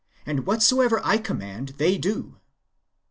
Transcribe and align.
31 0.25 0.45
whatsoever 0.45 0.99
I 1.03 1.19
command 1.19 1.75
they 1.77 1.95
do." 1.99 2.37